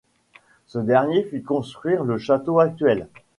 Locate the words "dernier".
0.79-1.21